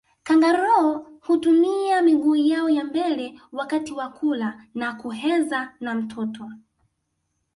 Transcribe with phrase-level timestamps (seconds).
[0.23, 6.49] Kangaroo hutumia miguu yao ya mbele wakati wa kula na kuheza na mtoto